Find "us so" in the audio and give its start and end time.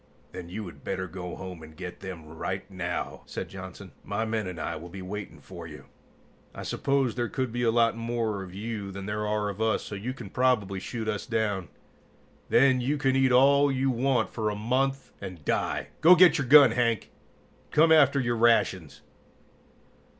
9.61-9.93